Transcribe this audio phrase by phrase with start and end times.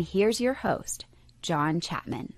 [0.00, 1.04] And here's your host,
[1.42, 2.32] John Chapman.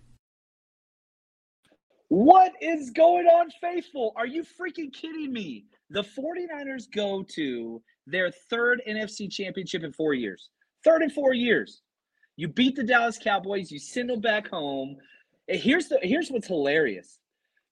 [2.09, 4.13] What is going on, faithful?
[4.17, 5.67] Are you freaking kidding me?
[5.89, 10.51] The 49ers go to their third NFC championship in four years.
[10.83, 11.83] Third in four years.
[12.35, 14.97] You beat the Dallas Cowboys, you send them back home.
[15.47, 17.21] Here's the here's what's hilarious.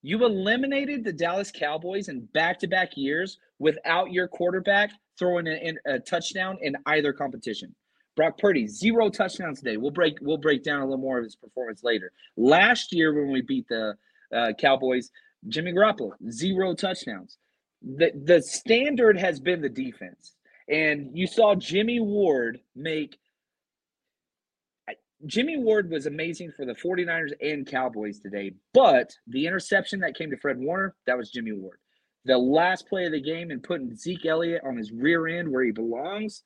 [0.03, 6.59] You eliminated the Dallas Cowboys in back-to-back years without your quarterback throwing a, a touchdown
[6.61, 7.75] in either competition.
[8.15, 9.77] Brock Purdy, zero touchdowns today.
[9.77, 12.11] We'll break we'll break down a little more of his performance later.
[12.37, 13.95] Last year when we beat the
[14.35, 15.11] uh, Cowboys,
[15.47, 17.37] Jimmy Garoppolo, zero touchdowns.
[17.81, 20.35] The the standard has been the defense.
[20.67, 23.17] And you saw Jimmy Ward make
[25.25, 30.31] Jimmy Ward was amazing for the 49ers and Cowboys today, but the interception that came
[30.31, 31.77] to Fred Warner, that was Jimmy Ward.
[32.25, 35.63] The last play of the game and putting Zeke Elliott on his rear end where
[35.63, 36.43] he belongs,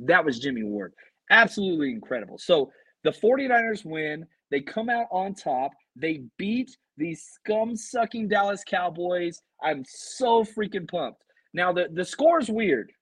[0.00, 0.92] that was Jimmy Ward.
[1.30, 2.38] Absolutely incredible.
[2.38, 2.70] So
[3.04, 4.26] the 49ers win.
[4.50, 5.72] They come out on top.
[5.96, 9.40] They beat these scum sucking Dallas Cowboys.
[9.62, 11.22] I'm so freaking pumped.
[11.52, 12.92] Now, the, the score is weird.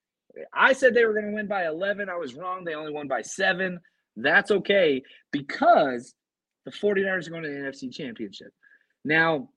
[0.53, 2.09] I said they were going to win by 11.
[2.09, 2.65] I was wrong.
[2.65, 3.81] They only won by seven.
[4.17, 5.03] That's okay
[5.33, 6.15] because
[6.65, 8.49] the 49ers are going to the NFC Championship.
[9.05, 9.49] Now,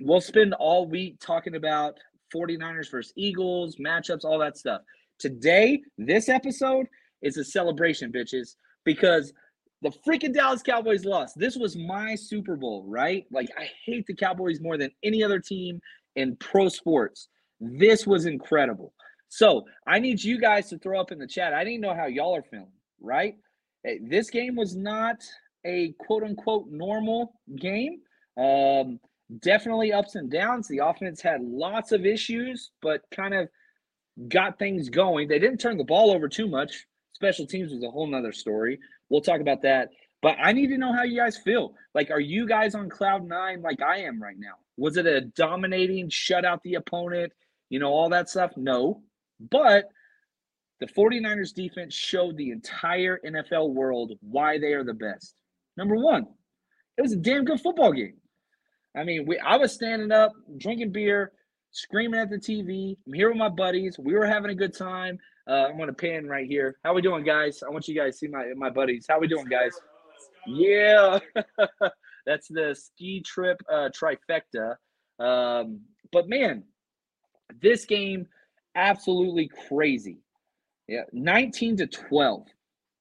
[0.00, 1.98] we'll spend all week talking about
[2.34, 4.82] 49ers versus Eagles, matchups, all that stuff.
[5.22, 6.88] Today, this episode
[7.22, 9.32] is a celebration, bitches, because
[9.80, 11.38] the freaking Dallas Cowboys lost.
[11.38, 13.24] This was my Super Bowl, right?
[13.30, 15.80] Like, I hate the Cowboys more than any other team
[16.16, 17.28] in pro sports.
[17.60, 18.94] This was incredible.
[19.28, 21.54] So, I need you guys to throw up in the chat.
[21.54, 23.36] I didn't know how y'all are feeling, right?
[23.86, 25.22] Eh, This game was not
[25.64, 28.00] a quote unquote normal game.
[28.36, 28.98] Um,
[29.38, 30.66] definitely ups and downs.
[30.66, 33.48] The offense had lots of issues, but kind of
[34.28, 35.28] got things going.
[35.28, 36.86] They didn't turn the ball over too much.
[37.12, 38.78] Special teams was a whole nother story.
[39.08, 39.90] We'll talk about that.
[40.22, 41.74] But I need to know how you guys feel.
[41.94, 44.54] Like, are you guys on cloud nine like I am right now?
[44.76, 47.32] Was it a dominating, shut out the opponent,
[47.68, 48.52] you know, all that stuff?
[48.56, 49.02] No.
[49.50, 49.86] But
[50.80, 55.34] the 49ers defense showed the entire NFL world why they are the best.
[55.76, 56.26] Number one,
[56.96, 58.16] it was a damn good football game.
[58.96, 61.32] I mean, we I was standing up, drinking beer,
[61.72, 62.96] screaming at the TV.
[63.06, 63.98] I'm here with my buddies.
[63.98, 65.18] We were having a good time.
[65.48, 66.76] Uh, I'm gonna pin right here.
[66.84, 67.62] How we doing, guys?
[67.66, 69.06] I want you guys to see my my buddies.
[69.08, 69.72] How we doing, guys?
[70.46, 71.18] Yeah,
[72.26, 74.76] that's the ski trip uh, trifecta.
[75.18, 75.80] Um,
[76.12, 76.64] but man,
[77.60, 78.26] this game
[78.74, 80.18] absolutely crazy.
[80.88, 82.46] Yeah, 19 to 12.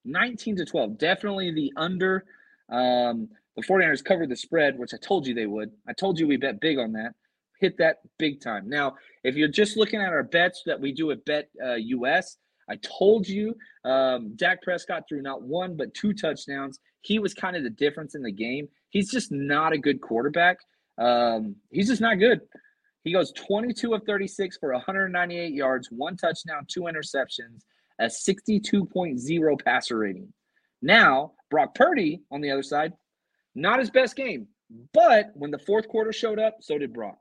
[0.05, 0.97] 19 to 12.
[0.97, 2.25] Definitely the under.
[2.69, 5.71] Um, the 49ers covered the spread, which I told you they would.
[5.87, 7.13] I told you we bet big on that.
[7.61, 8.67] Hit that big time.
[8.67, 12.37] Now, if you're just looking at our bets that we do at Bet uh, US,
[12.67, 13.55] I told you
[13.85, 16.79] um, Dak Prescott threw not one but two touchdowns.
[17.01, 18.67] He was kind of the difference in the game.
[18.89, 20.57] He's just not a good quarterback.
[20.97, 22.41] Um, he's just not good.
[23.03, 27.61] He goes 22 of 36 for 198 yards, one touchdown, two interceptions,
[27.99, 30.33] a 62.0 passer rating.
[30.81, 32.93] Now, Brock Purdy on the other side,
[33.53, 34.47] not his best game.
[34.93, 37.17] But when the fourth quarter showed up, so did Brock.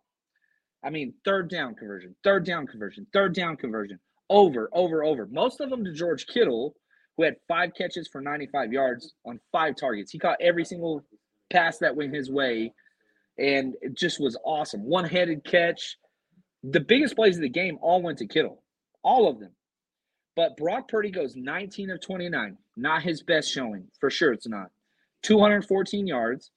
[0.82, 3.98] I mean, third down conversion, third down conversion, third down conversion,
[4.28, 5.26] over, over, over.
[5.26, 6.74] Most of them to George Kittle,
[7.16, 10.10] who had five catches for 95 yards on five targets.
[10.10, 11.04] He caught every single
[11.50, 12.72] pass that went his way,
[13.38, 14.84] and it just was awesome.
[14.84, 15.96] One headed catch.
[16.62, 18.62] The biggest plays of the game all went to Kittle,
[19.02, 19.52] all of them.
[20.36, 22.56] But Brock Purdy goes 19 of 29.
[22.76, 23.88] Not his best showing.
[23.98, 24.70] For sure, it's not.
[25.22, 26.50] 214 yards.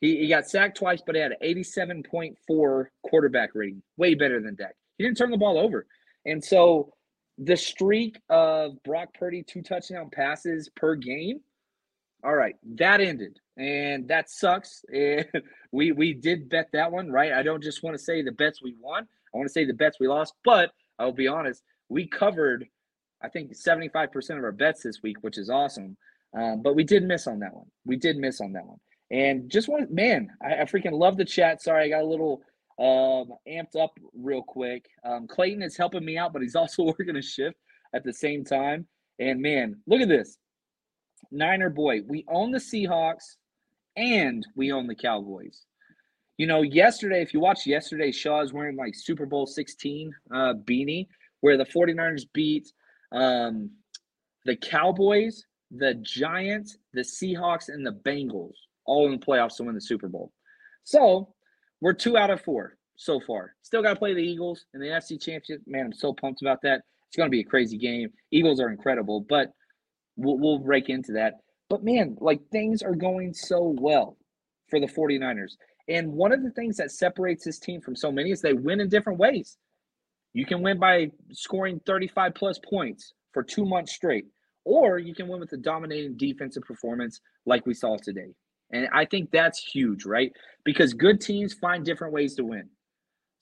[0.00, 3.82] He, he got sacked twice, but he had an 87.4 quarterback rating.
[3.96, 4.76] Way better than Dak.
[4.98, 5.86] He didn't turn the ball over.
[6.26, 6.92] And so
[7.38, 11.40] the streak of Brock Purdy two touchdown passes per game
[12.24, 14.84] All right, that ended, and that sucks.
[14.94, 15.26] And
[15.72, 17.32] we we did bet that one, right?
[17.32, 19.04] I don't just want to say the bets we won.
[19.34, 22.66] I want to say the bets we lost, but I'll be honest, we covered,
[23.22, 25.96] I think, 75% of our bets this week, which is awesome.
[26.38, 27.66] Um, but we did miss on that one.
[27.86, 28.78] We did miss on that one.
[29.10, 31.62] And just want, man, I, I freaking love the chat.
[31.62, 32.42] Sorry, I got a little
[32.78, 34.86] um, amped up real quick.
[35.04, 37.56] Um, Clayton is helping me out, but he's also working a shift
[37.94, 38.86] at the same time.
[39.18, 40.38] And man, look at this.
[41.30, 43.36] Niner boy, we own the Seahawks
[43.96, 45.64] and we own the Cowboys.
[46.36, 50.54] You know, yesterday, if you watched yesterday, Shaw is wearing like Super Bowl 16 uh,
[50.64, 51.06] beanie
[51.40, 52.70] where the 49ers beat
[53.12, 53.70] um,
[54.44, 58.54] the Cowboys, the Giants, the Seahawks, and the Bengals
[58.86, 60.32] all in the playoffs to win the Super Bowl.
[60.84, 61.34] So
[61.80, 63.54] we're two out of four so far.
[63.62, 65.62] Still got to play the Eagles in the NFC Championship.
[65.66, 66.82] Man, I'm so pumped about that.
[67.08, 68.10] It's going to be a crazy game.
[68.30, 69.52] Eagles are incredible, but
[70.16, 71.34] we'll, we'll break into that.
[71.68, 74.16] But man, like things are going so well
[74.68, 75.52] for the 49ers.
[75.88, 78.80] And one of the things that separates this team from so many is they win
[78.80, 79.56] in different ways.
[80.32, 84.26] You can win by scoring 35 plus points for two months straight,
[84.64, 88.34] or you can win with a dominating defensive performance like we saw today.
[88.70, 90.32] And I think that's huge, right?
[90.64, 92.68] Because good teams find different ways to win.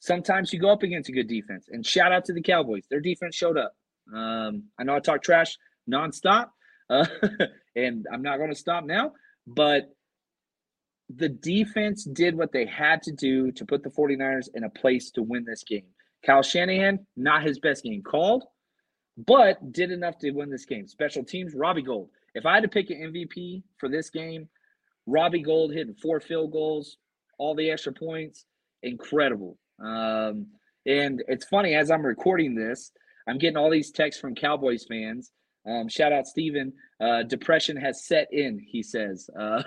[0.00, 2.85] Sometimes you go up against a good defense, and shout out to the Cowboys.
[2.91, 3.75] Their defense showed up.
[4.15, 5.56] Um, I know I talk trash
[5.91, 6.49] nonstop,
[6.91, 7.06] uh,
[7.76, 9.12] and I'm not going to stop now,
[9.47, 9.88] but
[11.15, 15.11] the defense did what they had to do to put the 49ers in a place
[15.12, 15.87] to win this game.
[16.25, 18.44] Kyle Shanahan, not his best game called,
[19.17, 20.87] but did enough to win this game.
[20.87, 22.11] Special teams, Robbie Gould.
[22.35, 24.49] If I had to pick an MVP for this game,
[25.06, 26.97] Robbie Gould hitting four field goals,
[27.39, 28.45] all the extra points,
[28.83, 29.59] incredible.
[29.83, 30.49] Um,
[30.87, 32.93] and it's funny, as I'm recording this,
[33.27, 35.33] I'm getting all these texts from Cowboys fans.
[35.67, 36.73] Um, shout out Steven.
[37.01, 39.29] Uh, depression has set in, he says.
[39.39, 39.62] Uh,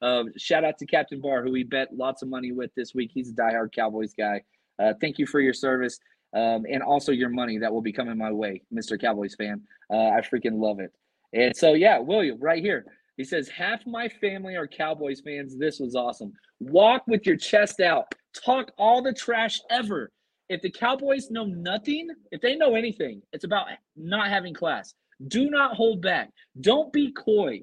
[0.00, 3.10] uh, shout out to Captain Barr, who we bet lots of money with this week.
[3.12, 4.42] He's a diehard Cowboys guy.
[4.78, 5.98] Uh, thank you for your service
[6.34, 9.00] um, and also your money that will be coming my way, Mr.
[9.00, 9.62] Cowboys fan.
[9.90, 10.92] Uh, I freaking love it.
[11.34, 12.86] And so, yeah, William, right here.
[13.16, 15.56] He says, Half my family are Cowboys fans.
[15.58, 16.32] This was awesome.
[16.60, 18.06] Walk with your chest out.
[18.44, 20.10] Talk all the trash ever.
[20.48, 24.94] If the Cowboys know nothing, if they know anything, it's about not having class.
[25.28, 26.30] Do not hold back.
[26.60, 27.62] Don't be coy.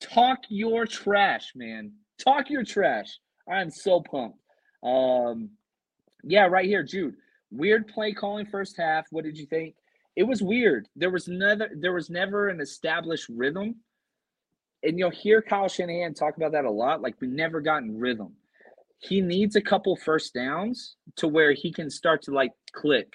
[0.00, 1.92] Talk your trash, man.
[2.22, 3.18] Talk your trash.
[3.50, 4.38] I'm so pumped.
[4.82, 5.50] Um,
[6.22, 7.14] yeah, right here, Jude.
[7.50, 9.06] Weird play calling first half.
[9.10, 9.74] What did you think?
[10.16, 10.88] It was weird.
[10.96, 13.76] There was never there was never an established rhythm.
[14.82, 17.02] And you'll hear Kyle Shanahan talk about that a lot.
[17.02, 18.32] Like we never gotten rhythm.
[19.00, 23.12] He needs a couple first downs to where he can start to like click.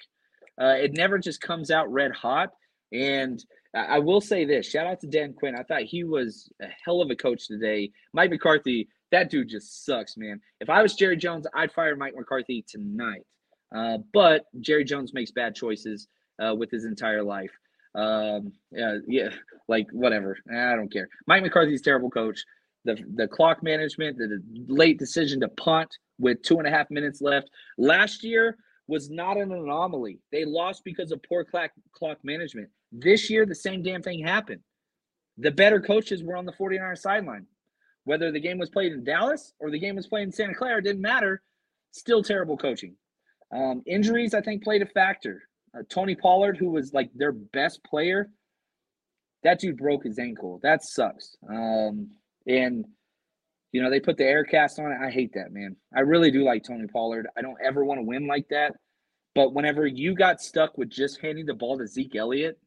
[0.60, 2.50] Uh, it never just comes out red hot.
[2.92, 3.42] And
[3.74, 5.56] I will say this: shout out to Dan Quinn.
[5.58, 7.90] I thought he was a hell of a coach today.
[8.12, 10.40] Mike McCarthy that dude just sucks, man.
[10.60, 13.22] If I was Jerry Jones, I'd fire Mike McCarthy tonight.
[13.74, 16.08] Uh, but Jerry Jones makes bad choices
[16.44, 17.52] uh, with his entire life.
[17.94, 19.30] Um, yeah, yeah,
[19.68, 20.36] like whatever.
[20.50, 21.08] I don't care.
[21.26, 22.42] Mike McCarthy's terrible coach.
[22.84, 26.90] The the clock management, the, the late decision to punt with two and a half
[26.90, 27.48] minutes left
[27.78, 28.56] last year
[28.86, 30.18] was not an anomaly.
[30.32, 32.68] They lost because of poor clock clock management.
[32.92, 34.60] This year, the same damn thing happened.
[35.38, 37.46] The better coaches were on the 49er sideline.
[38.04, 40.82] Whether the game was played in Dallas or the game was played in Santa Clara
[40.82, 41.42] didn't matter.
[41.92, 42.96] Still terrible coaching.
[43.50, 45.42] Um, injuries, I think, played a factor.
[45.76, 48.30] Uh, Tony Pollard, who was like their best player,
[49.42, 50.60] that dude broke his ankle.
[50.62, 51.36] That sucks.
[51.48, 52.10] Um,
[52.46, 52.84] and
[53.72, 54.98] you know they put the air cast on it.
[55.02, 55.76] I hate that, man.
[55.94, 57.26] I really do like Tony Pollard.
[57.36, 58.74] I don't ever want to win like that.
[59.34, 62.58] But whenever you got stuck with just handing the ball to Zeke Elliott,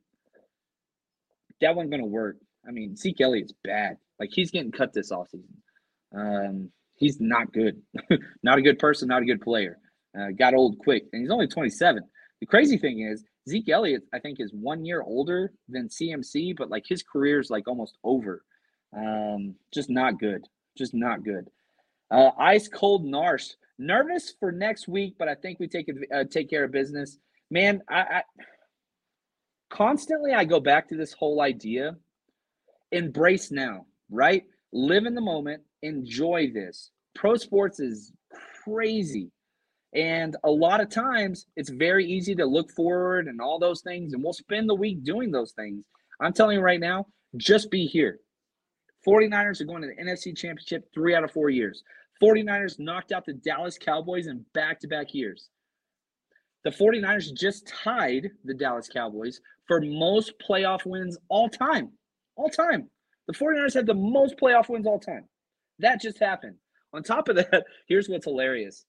[1.62, 2.38] that wasn't going to work.
[2.68, 3.98] I mean, Zeke Elliott's bad.
[4.20, 5.46] Like he's getting cut this offseason.
[6.14, 7.82] Um, he's not good.
[8.44, 9.80] not a good person, not a good player.
[10.18, 12.04] Uh, got old quick, and he's only 27.
[12.39, 16.70] The crazy thing is, Zeke Elliott, I think, is one year older than CMC, but
[16.70, 18.44] like his career is like almost over.
[18.96, 20.44] Um, just not good.
[20.77, 21.50] Just not good.
[22.12, 23.53] Uh, ice cold Narsh.
[23.79, 27.20] Nervous for next week, but I think we take uh, take care of business.
[27.51, 28.24] Man, I, I
[29.70, 31.96] constantly I go back to this whole idea.
[32.91, 34.44] Embrace now right?
[34.74, 36.91] Live in the moment, enjoy this.
[37.15, 38.12] Pro sports is
[38.63, 39.32] crazy.
[39.94, 44.13] And a lot of times it's very easy to look forward and all those things,
[44.13, 45.86] and we'll spend the week doing those things.
[46.20, 48.20] I'm telling you right now, just be here.
[49.08, 51.84] 49ers are going to the NFC Championship three out of four years.
[52.22, 55.50] 49ers knocked out the Dallas Cowboys in back to back years.
[56.63, 61.91] The 49ers just tied the Dallas Cowboys for most playoff wins all time.
[62.36, 62.89] All time.
[63.27, 65.25] The 49ers have the most playoff wins all time.
[65.79, 66.56] That just happened.
[66.94, 68.86] On top of that, here's what's hilarious.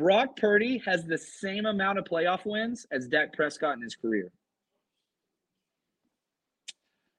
[0.00, 4.32] Brock Purdy has the same amount of playoff wins as Dak Prescott in his career.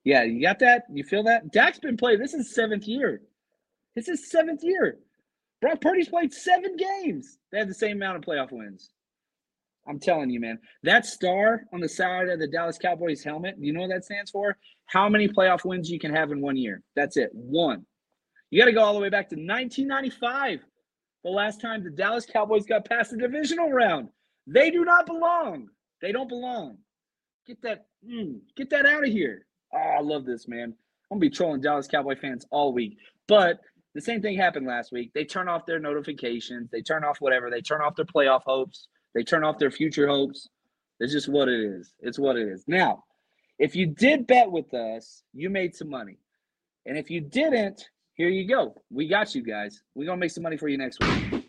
[0.03, 0.85] Yeah, you got that?
[0.91, 1.51] You feel that?
[1.51, 2.17] Dak's been playing.
[2.17, 3.21] This is seventh year.
[3.95, 4.97] This is seventh year.
[5.61, 7.38] Brock Purdy's played seven games.
[7.51, 8.89] They have the same amount of playoff wins.
[9.88, 10.57] I'm telling you, man.
[10.81, 14.31] That star on the side of the Dallas Cowboys helmet, you know what that stands
[14.31, 14.57] for?
[14.88, 16.81] How many playoff wins you can have in one year.
[16.95, 17.29] That's it.
[17.31, 17.85] One.
[18.50, 20.65] You got to go all the way back to 1995,
[21.23, 24.09] the last time the Dallas Cowboys got past the divisional round.
[24.47, 25.69] They do not belong.
[26.01, 26.77] They don't belong.
[27.45, 29.45] Get that, mm, get that out of here.
[29.73, 30.73] Oh, I love this, man.
[31.11, 32.97] I'm gonna be trolling Dallas Cowboy fans all week.
[33.27, 33.59] But
[33.93, 35.11] the same thing happened last week.
[35.13, 36.69] They turn off their notifications.
[36.71, 37.49] They turn off whatever.
[37.49, 38.87] They turn off their playoff hopes.
[39.13, 40.47] They turn off their future hopes.
[40.99, 41.93] It's just what it is.
[41.99, 42.63] It's what it is.
[42.67, 43.03] Now,
[43.59, 46.17] if you did bet with us, you made some money.
[46.85, 47.89] And if you didn't,
[48.21, 48.75] here you go.
[48.91, 49.81] We got you guys.
[49.95, 51.43] We're going to make some money for you next week.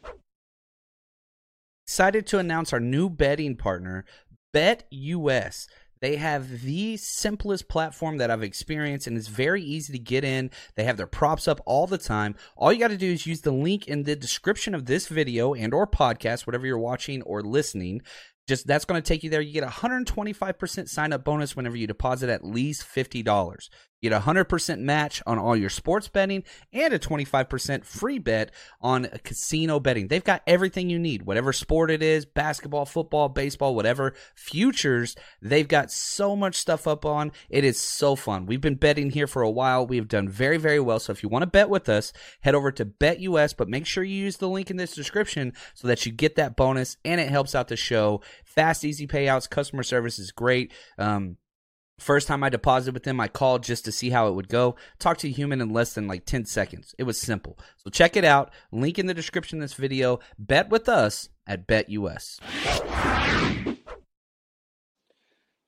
[1.86, 4.06] Excited to announce our new betting partner,
[4.54, 5.66] BetUS.
[6.00, 10.50] They have the simplest platform that I've experienced, and it's very easy to get in.
[10.74, 12.36] They have their props up all the time.
[12.56, 15.52] All you got to do is use the link in the description of this video
[15.52, 18.00] and or podcast, whatever you're watching or listening.
[18.48, 19.42] Just that's going to take you there.
[19.42, 23.68] You get a 125% sign up bonus whenever you deposit at least $50.
[24.02, 26.42] Get a 100% match on all your sports betting
[26.72, 30.08] and a 25% free bet on casino betting.
[30.08, 34.14] They've got everything you need, whatever sport it is basketball, football, baseball, whatever.
[34.34, 37.30] Futures, they've got so much stuff up on.
[37.48, 38.46] It is so fun.
[38.46, 39.86] We've been betting here for a while.
[39.86, 40.98] We have done very, very well.
[40.98, 44.02] So if you want to bet with us, head over to BetUS, but make sure
[44.02, 47.28] you use the link in this description so that you get that bonus and it
[47.28, 48.20] helps out the show.
[48.44, 50.72] Fast, easy payouts, customer service is great.
[50.98, 51.36] Um,
[51.98, 54.76] First time I deposited with them, I called just to see how it would go.
[54.98, 56.94] Talked to a human in less than like 10 seconds.
[56.98, 57.58] It was simple.
[57.76, 58.50] So check it out.
[58.72, 60.18] Link in the description of this video.
[60.38, 62.40] Bet with us at BetUS.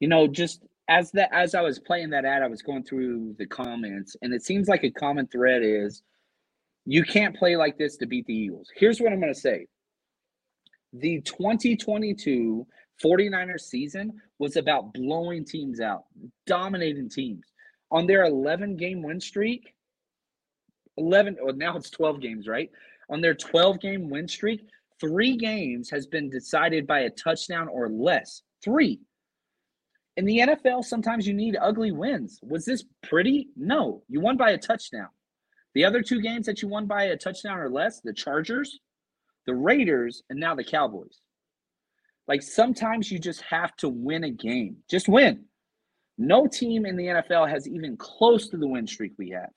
[0.00, 3.36] You know, just as that as I was playing that ad, I was going through
[3.38, 6.02] the comments, and it seems like a common thread is
[6.84, 8.68] you can't play like this to beat the Eagles.
[8.74, 9.66] Here's what I'm going to say.
[10.92, 12.66] The 2022
[13.02, 16.04] 49ers season was about blowing teams out,
[16.46, 17.46] dominating teams.
[17.90, 19.74] On their 11 game win streak,
[20.96, 22.70] 11, well, now it's 12 games, right?
[23.10, 24.66] On their 12 game win streak,
[25.00, 28.42] three games has been decided by a touchdown or less.
[28.62, 29.00] Three.
[30.16, 32.38] In the NFL, sometimes you need ugly wins.
[32.42, 33.48] Was this pretty?
[33.56, 34.02] No.
[34.08, 35.08] You won by a touchdown.
[35.74, 38.78] The other two games that you won by a touchdown or less, the Chargers,
[39.46, 41.20] the Raiders, and now the Cowboys.
[42.26, 44.76] Like sometimes you just have to win a game.
[44.90, 45.44] Just win.
[46.16, 49.50] No team in the NFL has even close to the win streak we have.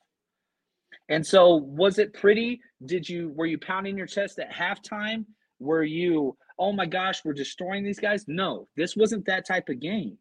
[1.08, 2.60] And so was it pretty?
[2.84, 5.24] Did you were you pounding your chest at halftime?
[5.58, 8.24] Were you, oh my gosh, we're destroying these guys?
[8.28, 10.18] No, this wasn't that type of game.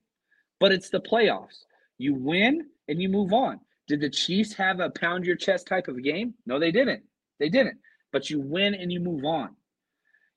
[0.60, 1.66] But it's the playoffs.
[1.98, 3.60] You win and you move on.
[3.88, 6.34] Did the Chiefs have a pound your chest type of game?
[6.46, 7.04] No, they didn't.
[7.39, 7.77] They didn't.
[8.12, 9.56] But you win and you move on.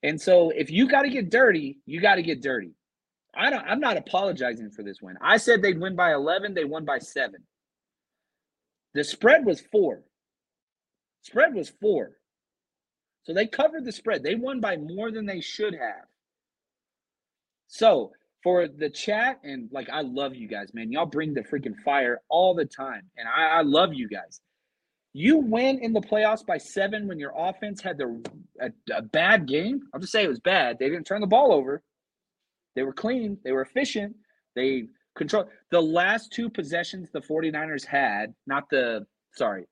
[0.03, 2.73] And so if you got to get dirty, you got to get dirty.
[3.35, 5.17] I don't I'm not apologizing for this win.
[5.23, 7.35] I said they'd win by 11, they won by 7.
[8.95, 10.03] The spread was 4.
[11.23, 12.13] Spread was 4.
[13.23, 14.23] So they covered the spread.
[14.23, 16.07] They won by more than they should have.
[17.69, 20.91] So, for the chat and like I love you guys, man.
[20.91, 23.03] Y'all bring the freaking fire all the time.
[23.17, 24.41] And I, I love you guys.
[25.13, 29.81] You win in the playoffs by seven when your offense had a, a bad game.
[29.93, 30.79] I'll just say it was bad.
[30.79, 31.83] They didn't turn the ball over.
[32.77, 33.37] They were clean.
[33.43, 34.15] They were efficient.
[34.55, 34.85] They
[35.17, 39.67] control the last two possessions the 49ers had, not the sorry.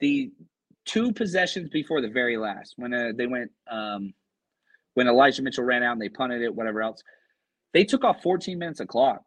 [0.00, 0.32] The
[0.84, 4.12] two possessions before the very last when uh, they went um,
[4.94, 7.02] when Elijah Mitchell ran out and they punted it, whatever else.
[7.72, 9.22] They took off 14 minutes of clock.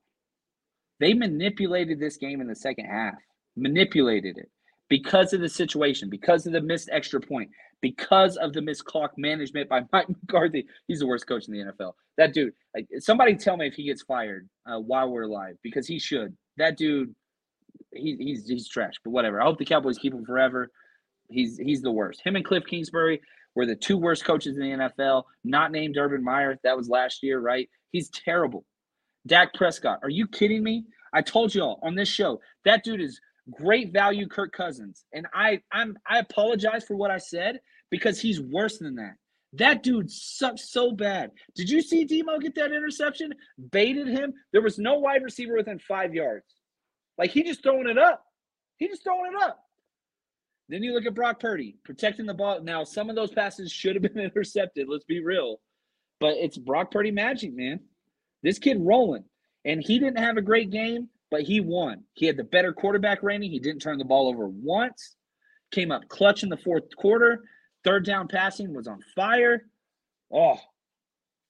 [0.99, 3.15] They manipulated this game in the second half
[3.55, 4.49] manipulated it
[4.89, 7.49] because of the situation, because of the missed extra point,
[7.81, 10.65] because of the missed clock management by Mike McCarthy.
[10.87, 11.93] He's the worst coach in the NFL.
[12.17, 12.53] That dude,
[12.99, 16.35] somebody tell me if he gets fired uh, while we're alive because he should.
[16.57, 17.15] That dude,
[17.93, 18.93] he, he's he's trash.
[19.03, 19.41] But whatever.
[19.41, 20.69] I hope the Cowboys keep him forever.
[21.29, 22.21] He's he's the worst.
[22.23, 23.21] Him and Cliff Kingsbury
[23.55, 25.23] were the two worst coaches in the NFL.
[25.43, 26.57] Not named Urban Meyer.
[26.63, 27.69] That was last year, right?
[27.91, 28.65] He's terrible.
[29.27, 29.99] Dak Prescott.
[30.03, 30.85] Are you kidding me?
[31.13, 33.19] I told y'all on this show that dude is
[33.51, 35.05] great value Kirk Cousins.
[35.13, 39.15] And I I'm I apologize for what I said because he's worse than that.
[39.53, 41.31] That dude sucks so bad.
[41.55, 43.33] Did you see Demo get that interception?
[43.71, 44.33] Baited him.
[44.53, 46.45] There was no wide receiver within five yards.
[47.17, 48.23] Like he just throwing it up.
[48.77, 49.59] He just throwing it up.
[50.69, 52.61] Then you look at Brock Purdy protecting the ball.
[52.63, 54.87] Now, some of those passes should have been intercepted.
[54.87, 55.59] Let's be real.
[56.21, 57.81] But it's Brock Purdy magic, man.
[58.41, 59.25] This kid rolling.
[59.65, 62.03] And he didn't have a great game, but he won.
[62.13, 63.49] He had the better quarterback rating.
[63.49, 65.15] He didn't turn the ball over once.
[65.71, 67.43] Came up clutch in the fourth quarter.
[67.83, 69.63] Third down passing was on fire.
[70.31, 70.59] Oh,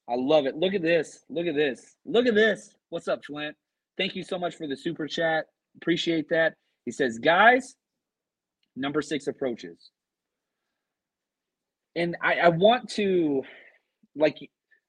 [0.07, 0.55] I love it.
[0.55, 1.25] Look at this.
[1.29, 1.95] Look at this.
[2.05, 2.75] Look at this.
[2.89, 3.55] What's up, Flint?
[3.97, 5.45] Thank you so much for the super chat.
[5.77, 6.53] Appreciate that.
[6.85, 7.75] He says, guys,
[8.75, 9.89] number six approaches.
[11.95, 13.43] And I, I want to,
[14.15, 14.37] like,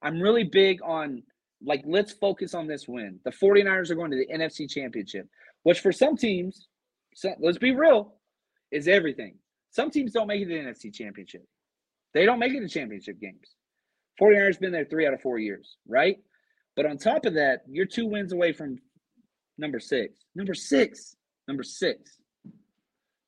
[0.02, 1.22] I'm really big on,
[1.64, 3.18] like, let's focus on this win.
[3.24, 5.28] The 49ers are going to the NFC Championship,
[5.62, 6.68] which for some teams,
[7.14, 8.14] so, let's be real,
[8.70, 9.36] is everything.
[9.70, 11.46] Some teams don't make it to the NFC Championship.
[12.14, 13.56] They don't make it to championship games.
[14.20, 16.18] 49ers been there three out of four years, right?
[16.76, 18.78] But on top of that, you're two wins away from
[19.58, 20.20] number six.
[20.34, 21.16] Number six.
[21.48, 22.18] Number six.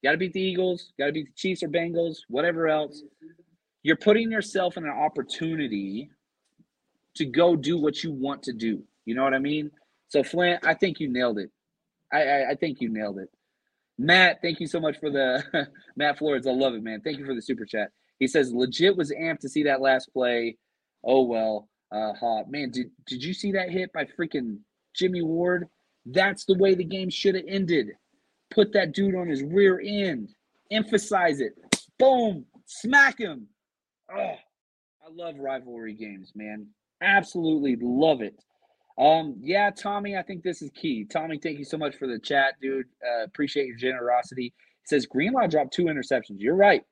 [0.03, 0.93] Got to beat the Eagles.
[0.99, 3.03] Got to beat the Chiefs or Bengals, whatever else.
[3.83, 6.11] You're putting yourself in an opportunity
[7.16, 8.83] to go do what you want to do.
[9.04, 9.71] You know what I mean?
[10.09, 11.50] So Flint, I think you nailed it.
[12.12, 13.28] I, I, I think you nailed it.
[13.99, 16.47] Matt, thank you so much for the Matt Flores.
[16.47, 17.00] I love it, man.
[17.00, 17.90] Thank you for the super chat.
[18.18, 20.56] He says legit was amped to see that last play.
[21.04, 22.71] Oh well, uh, hot man.
[22.71, 24.59] Did did you see that hit by freaking
[24.94, 25.68] Jimmy Ward?
[26.06, 27.92] That's the way the game should have ended.
[28.50, 30.30] Put that dude on his rear end.
[30.71, 31.54] Emphasize it.
[31.99, 32.44] Boom.
[32.66, 33.47] Smack him.
[34.12, 34.37] Oh,
[35.04, 36.66] I love rivalry games, man.
[37.01, 38.39] Absolutely love it.
[38.97, 41.05] Um, yeah, Tommy, I think this is key.
[41.05, 42.87] Tommy, thank you so much for the chat, dude.
[43.05, 44.47] Uh, appreciate your generosity.
[44.47, 46.37] It says Greenlaw dropped two interceptions.
[46.39, 46.83] You're right.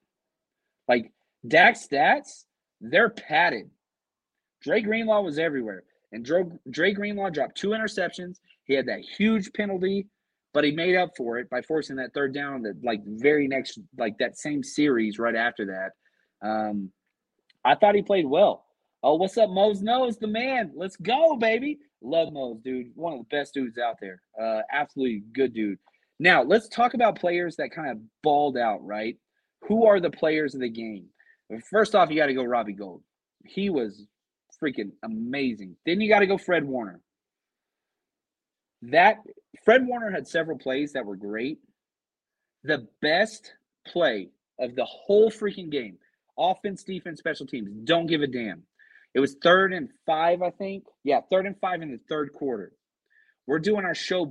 [0.89, 1.13] Like
[1.47, 2.45] Dak stats,
[2.81, 3.71] they're padded.
[4.63, 5.85] Dre Greenlaw was everywhere.
[6.13, 8.39] And Dre, Dre Greenlaw dropped two interceptions.
[8.65, 10.07] He had that huge penalty,
[10.53, 13.79] but he made up for it by forcing that third down that like very next
[13.97, 16.47] like that same series right after that.
[16.47, 16.91] Um,
[17.65, 18.67] I thought he played well.
[19.05, 20.71] Oh, what's up, Mose Knows the man.
[20.77, 21.79] Let's go, baby.
[22.03, 22.93] Love Mose, dude.
[22.95, 24.23] One of the best dudes out there.
[24.41, 25.79] Uh, absolutely good dude.
[26.21, 29.17] Now let's talk about players that kind of balled out, right?
[29.63, 31.07] Who are the players of the game?
[31.69, 33.03] First off, you got to go Robbie Gould.
[33.45, 34.07] He was
[34.63, 35.77] freaking amazing.
[35.85, 37.01] Then you got to go Fred Warner.
[38.83, 39.19] That
[39.65, 41.59] Fred Warner had several plays that were great.
[42.63, 44.29] The best play
[44.61, 45.99] of the whole freaking game,
[46.39, 48.63] offense, defense, special teams, don't give a damn.
[49.15, 50.85] It was third and five, I think.
[51.05, 52.73] Yeah, third and five in the third quarter.
[53.47, 54.31] We're doing our show.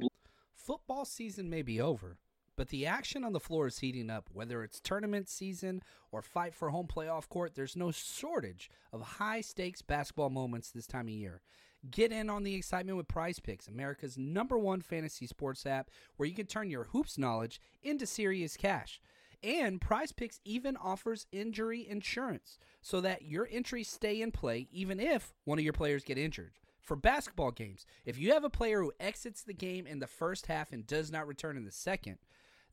[0.56, 2.18] Football season may be over,
[2.56, 4.30] but the action on the floor is heating up.
[4.34, 9.42] Whether it's tournament season or fight for home playoff court, there's no shortage of high
[9.42, 11.42] stakes basketball moments this time of year.
[11.90, 16.30] Get in on the excitement with Prize Picks, America's number one fantasy sports app, where
[16.30, 19.02] you can turn your hoops knowledge into serious cash.
[19.44, 25.00] And Prize Picks even offers injury insurance so that your entries stay in play even
[25.00, 26.54] if one of your players get injured.
[26.80, 30.48] For basketball games, if you have a player who exits the game in the first
[30.48, 32.18] half and does not return in the second,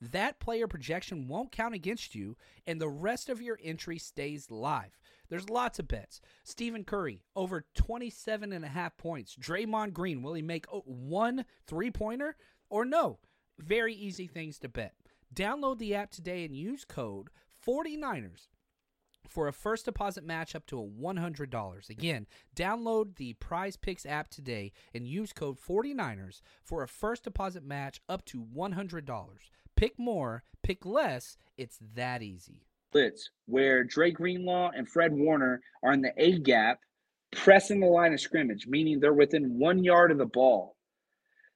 [0.00, 4.98] that player projection won't count against you and the rest of your entry stays live.
[5.28, 6.20] There's lots of bets.
[6.44, 9.36] Stephen Curry, over 27 and a half points.
[9.36, 12.36] Draymond Green, will he make one three pointer
[12.70, 13.18] or no?
[13.58, 14.94] Very easy things to bet.
[15.34, 17.28] Download the app today and use code
[17.66, 18.48] 49ers
[19.28, 21.90] for a first deposit match up to a $100.
[21.90, 27.62] Again, download the Prize Picks app today and use code 49ers for a first deposit
[27.62, 29.36] match up to $100.
[29.76, 32.64] Pick more, pick less, it's that easy.
[32.90, 36.80] Blitz, where Dre Greenlaw and Fred Warner are in the A gap,
[37.32, 40.74] pressing the line of scrimmage, meaning they're within one yard of the ball.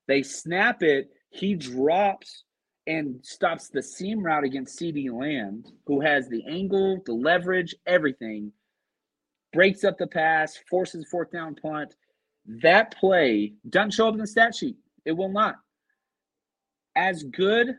[0.06, 2.44] They snap it, he drops
[2.86, 8.52] and stops the seam route against CeeDee Lamb, who has the angle, the leverage, everything,
[9.52, 11.94] breaks up the pass, forces fourth down punt.
[12.46, 14.76] That play doesn't show up in the stat sheet.
[15.04, 15.56] It will not.
[16.96, 17.76] As good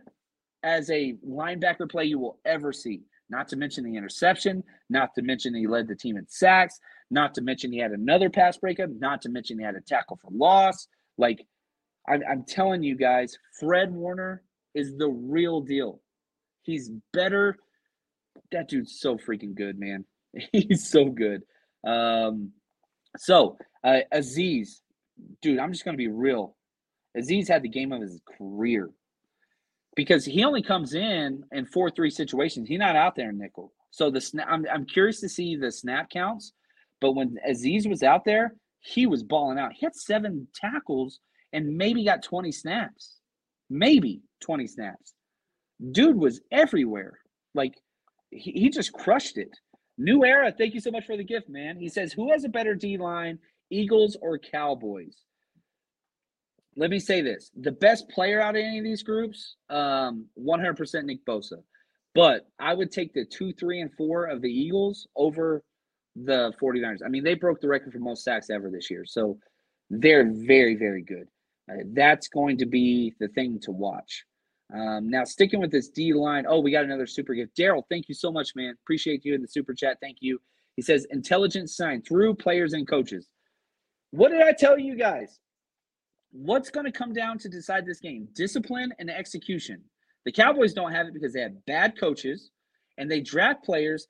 [0.64, 3.02] as a linebacker play you will ever see.
[3.30, 7.34] Not to mention the interception, not to mention he led the team in sacks, not
[7.36, 10.30] to mention he had another pass breakup, not to mention he had a tackle for
[10.32, 10.88] loss.
[11.18, 11.46] Like,
[12.08, 16.02] I'm, I'm telling you guys, Fred Warner is the real deal.
[16.64, 17.58] He's better.
[18.52, 20.06] That dude's so freaking good, man.
[20.52, 21.44] He's so good.
[21.86, 22.52] Um,
[23.18, 24.82] so uh, Azeez,
[25.42, 26.56] dude, I'm just gonna be real.
[27.18, 28.90] Azeez had the game of his career
[29.96, 32.68] because he only comes in in four three situations.
[32.68, 33.74] He's not out there in nickel.
[33.92, 34.46] So the.
[34.48, 36.54] I'm I'm curious to see the snap counts.
[37.00, 39.74] But when Azeez was out there, he was balling out.
[39.74, 41.20] He had seven tackles
[41.52, 43.20] and maybe got 20 snaps,
[43.70, 45.14] maybe 20 snaps.
[45.92, 47.20] dude was everywhere.
[47.56, 47.74] Like
[48.32, 49.52] he, he just crushed it.
[49.98, 50.54] New era.
[50.58, 51.78] Thank you so much for the gift, man.
[51.78, 53.40] He says, "Who has a better D line,
[53.72, 55.18] Eagles or Cowboys?"
[56.76, 61.06] Let me say this: the best player out of any of these groups, um, 100%
[61.06, 61.64] Nick Bosa.
[62.16, 65.64] But I would take the two, three, and four of the Eagles over
[66.16, 67.00] the 49ers.
[67.06, 69.04] I mean, they broke the record for most sacks ever this year.
[69.06, 69.40] So
[69.90, 71.28] they're very, very good.
[71.72, 74.26] Uh, that's going to be the thing to watch.
[74.74, 76.46] Um, now, sticking with this D line.
[76.48, 77.56] Oh, we got another super gift.
[77.56, 78.76] Daryl, thank you so much, man.
[78.84, 79.98] Appreciate you in the super chat.
[80.02, 80.40] Thank you.
[80.76, 83.28] He says, intelligent sign through players and coaches.
[84.12, 85.40] What did I tell you guys?
[86.32, 88.28] What's going to come down to decide this game?
[88.34, 89.82] Discipline and execution.
[90.26, 92.50] The Cowboys don't have it because they have bad coaches
[92.98, 94.08] and they draft players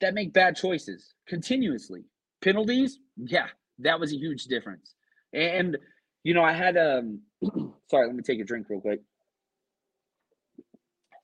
[0.00, 2.04] that make bad choices continuously.
[2.42, 3.46] Penalties, yeah,
[3.78, 4.94] that was a huge difference.
[5.32, 5.78] And
[6.24, 7.20] you know, I had um
[7.90, 9.00] sorry, let me take a drink real quick.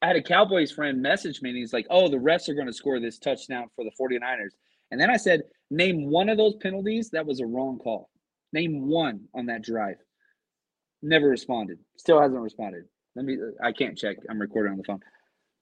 [0.03, 2.67] I had a Cowboys friend message me and he's like, "Oh, the refs are going
[2.67, 4.55] to score this touchdown for the 49ers."
[4.91, 8.11] And then I said, "Name one of those penalties that was a wrong call.
[8.53, 9.97] Name one on that drive."
[11.03, 11.79] Never responded.
[11.97, 12.85] Still hasn't responded.
[13.15, 14.17] Let me I can't check.
[14.29, 15.01] I'm recording on the phone.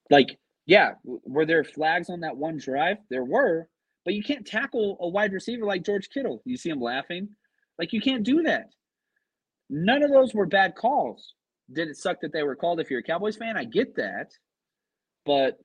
[0.09, 2.99] Like yeah, were there flags on that one drive?
[3.11, 3.69] There were,
[4.05, 6.43] but you can't tackle a wide receiver like George Kittle.
[6.45, 7.29] You see him laughing.
[7.79, 8.71] Like you can't do that.
[9.69, 11.35] None of those were bad calls.
[11.73, 13.57] Did it suck that they were called if you're a Cowboys fan?
[13.57, 14.33] I get that.
[15.25, 15.59] But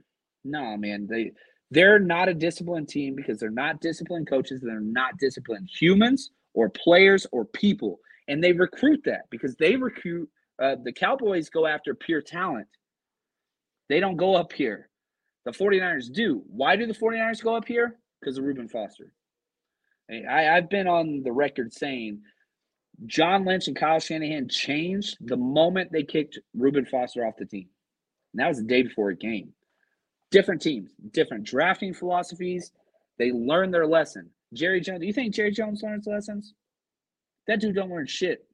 [0.44, 1.32] no, man, they
[1.72, 6.70] they're not a disciplined team because they're not disciplined coaches, they're not disciplined humans or
[6.70, 8.00] players or people.
[8.28, 10.30] And they recruit that because they recruit
[10.62, 12.68] uh, the Cowboys go after pure talent.
[13.90, 14.90] They don't go up here.
[15.46, 16.44] The 49ers do.
[16.48, 17.98] Why do the 49ers go up here?
[18.20, 19.12] Because of Reuben Foster.
[20.10, 22.22] I, I've been on the record saying
[23.06, 27.68] John Lynch and Kyle Shanahan changed the moment they kicked Reuben Foster off the team.
[28.34, 29.54] And that was the day before a game.
[30.32, 32.72] Different teams, different drafting philosophies.
[33.18, 34.30] They learned their lesson.
[34.54, 36.54] Jerry Jones, do you think Jerry Jones learns lessons?
[37.48, 38.48] That dude don't learn shit.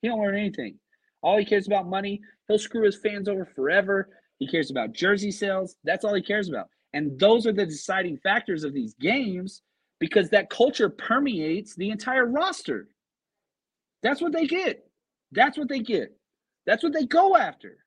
[0.00, 0.78] He don't learn anything.
[1.22, 2.20] All he cares about money.
[2.48, 4.08] He'll screw his fans over forever.
[4.38, 5.76] He cares about jersey sales.
[5.84, 6.68] That's all he cares about.
[6.92, 9.62] And those are the deciding factors of these games
[10.00, 12.88] because that culture permeates the entire roster.
[14.02, 14.84] That's what they get.
[15.30, 16.16] That's what they get.
[16.66, 17.78] That's what they go after.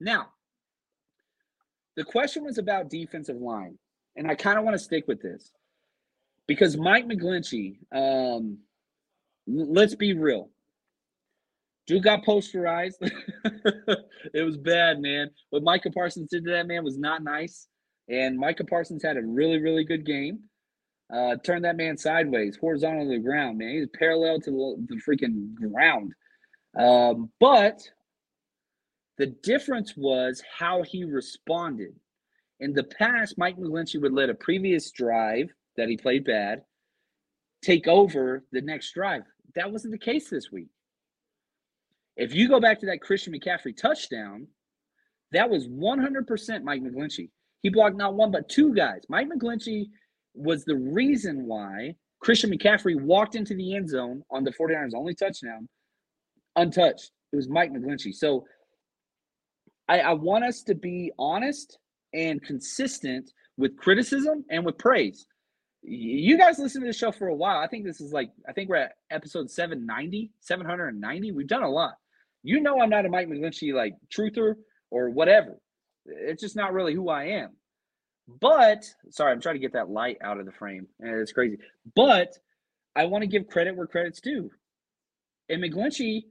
[0.00, 0.28] Now,
[1.96, 3.78] the question was about defensive line,
[4.16, 5.52] and I kind of want to stick with this
[6.46, 8.58] because Mike McGlinchey, um,
[9.46, 10.50] let's be real.
[11.86, 12.94] Dude got posterized.
[14.32, 15.30] it was bad, man.
[15.50, 17.66] What Micah Parsons did to that man was not nice.
[18.08, 20.40] And Micah Parsons had a really, really good game.
[21.12, 23.70] Uh, turned that man sideways, horizontal to the ground, man.
[23.70, 26.12] He's parallel to the, the freaking ground.
[26.78, 27.80] Um, but
[29.18, 31.94] the difference was how he responded.
[32.60, 36.62] In the past, Mike McGlinchey would let a previous drive that he played bad
[37.62, 39.22] take over the next drive.
[39.54, 40.68] That wasn't the case this week.
[42.16, 44.46] If you go back to that Christian McCaffrey touchdown,
[45.32, 47.30] that was 100% Mike McGlinchey.
[47.62, 49.02] He blocked not one, but two guys.
[49.08, 49.90] Mike McGlinchey
[50.34, 55.14] was the reason why Christian McCaffrey walked into the end zone on the 49ers' only
[55.14, 55.68] touchdown
[56.56, 57.10] untouched.
[57.32, 58.14] It was Mike McGlinchey.
[58.14, 58.44] So
[59.88, 61.78] I, I want us to be honest
[62.12, 65.26] and consistent with criticism and with praise.
[65.82, 67.58] You guys listen to the show for a while.
[67.58, 71.32] I think this is like, I think we're at episode 790, 790.
[71.32, 71.94] We've done a lot.
[72.42, 74.54] You know, I'm not a Mike McGlinchey like truther
[74.90, 75.58] or whatever.
[76.06, 77.50] It's just not really who I am.
[78.40, 80.86] But sorry, I'm trying to get that light out of the frame.
[81.00, 81.58] And it's crazy.
[81.94, 82.38] But
[82.94, 84.50] I want to give credit where credit's due.
[85.48, 86.24] And McGlinchey,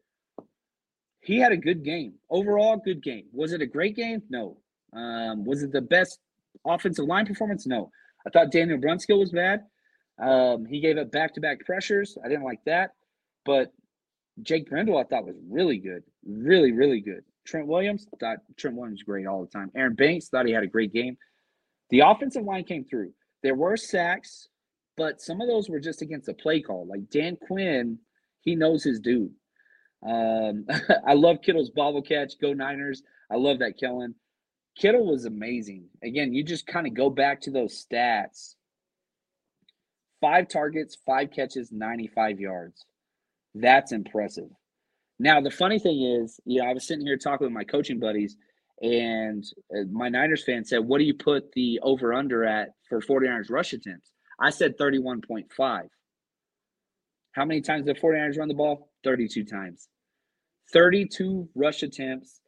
[1.22, 2.14] he had a good game.
[2.30, 3.26] Overall, good game.
[3.34, 4.22] Was it a great game?
[4.30, 4.58] No.
[4.94, 6.20] Um, was it the best
[6.66, 7.68] offensive line performance?
[7.68, 7.92] No.
[8.26, 9.62] I thought Daniel Brunskill was bad.
[10.22, 12.18] Um, he gave up back to back pressures.
[12.24, 12.92] I didn't like that.
[13.46, 13.72] But
[14.42, 17.24] Jake Brendel, I thought was really good, really, really good.
[17.46, 19.72] Trent Williams thought Trent Williams great all the time.
[19.76, 21.18] Aaron Banks thought he had a great game.
[21.90, 23.14] The offensive line came through.
[23.44, 24.48] There were sacks,
[24.98, 26.86] but some of those were just against a play call.
[26.88, 28.00] Like Dan Quinn,
[28.42, 29.34] he knows his dude.
[30.08, 30.66] Um,
[31.08, 32.40] I love Kittle's bobble catch.
[32.40, 33.02] Go Niners!
[33.32, 34.16] I love that Kellen.
[34.78, 35.86] Kittle was amazing.
[36.04, 38.56] Again, you just kind of go back to those stats.
[40.22, 42.86] Five targets, five catches, 95 yards.
[43.56, 44.50] That's impressive.
[45.18, 48.00] Now, the funny thing is, you know, I was sitting here talking with my coaching
[48.00, 48.38] buddies,
[48.82, 49.44] and
[49.76, 53.50] uh, my Niners fan said, What do you put the over under at for 49ers
[53.50, 54.12] rush attempts?
[54.40, 55.88] I said 31.5.
[57.34, 58.90] How many times did 49ers run the ball?
[59.04, 59.88] 32 times.
[60.74, 62.42] 32 rush attempts.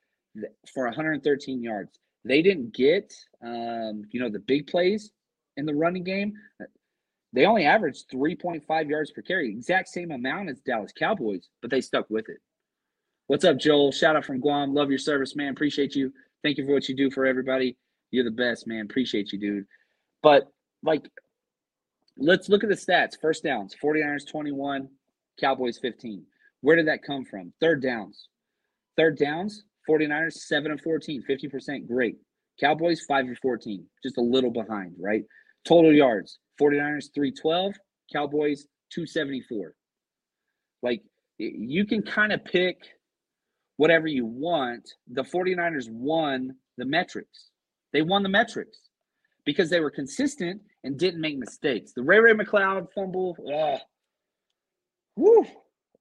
[0.74, 2.00] for 113 yards.
[2.24, 3.14] They didn't get,
[3.44, 5.12] um, you know, the big plays
[5.58, 6.34] in the running game.
[7.34, 11.82] They only averaged 3.5 yards per carry, exact same amount as Dallas Cowboys, but they
[11.82, 12.38] stuck with it.
[13.32, 13.94] What's up, Joel?
[13.94, 14.74] Shout out from Guam.
[14.74, 15.54] Love your service, man.
[15.54, 16.12] Appreciate you.
[16.44, 17.78] Thank you for what you do for everybody.
[18.10, 18.82] You're the best, man.
[18.82, 19.64] Appreciate you, dude.
[20.22, 20.50] But
[20.84, 21.10] like,
[22.18, 23.14] let's look at the stats.
[23.22, 24.90] First downs 49ers 21,
[25.40, 26.26] Cowboys 15.
[26.60, 27.54] Where did that come from?
[27.62, 28.28] Third downs.
[28.98, 31.88] Third downs, 49ers 7 and 14, 50%.
[31.88, 32.18] Great.
[32.60, 35.24] Cowboys 5 and 14, just a little behind, right?
[35.66, 37.76] Total yards, 49ers 312,
[38.12, 39.74] Cowboys 274.
[40.84, 41.02] Like
[41.38, 42.76] you can kind of pick
[43.82, 44.94] whatever you want.
[45.12, 47.50] The 49ers won the metrics.
[47.92, 48.78] They won the metrics
[49.44, 51.92] because they were consistent and didn't make mistakes.
[51.92, 53.36] The Ray Ray McCloud fumble,
[55.16, 55.48] whew,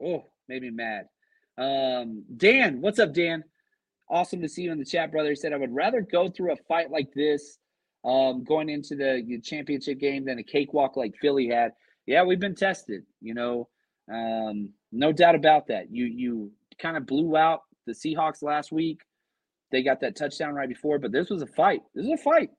[0.05, 1.09] oh, made me mad.
[1.57, 3.45] Um, Dan, what's up, Dan?
[4.11, 5.31] Awesome to see you in the chat, brother.
[5.31, 7.57] He said, I would rather go through a fight like this
[8.05, 11.73] um, going into the championship game than a cakewalk like Philly had.
[12.05, 13.71] Yeah, we've been tested, you know,
[14.13, 15.91] um, no doubt about that.
[15.91, 19.01] You you kind of blew out the Seahawks last week.
[19.73, 21.83] They got that touchdown right before, but this was a fight.
[21.95, 22.51] This is a fight,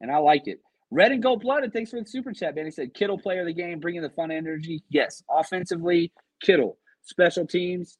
[0.00, 0.60] and I like it.
[0.90, 1.72] Red and gold blooded.
[1.72, 2.64] Thanks for the super chat, man.
[2.64, 4.82] He said Kittle player of the game, bringing the fun energy.
[4.90, 6.78] Yes, offensively, Kittle.
[7.02, 7.98] Special teams,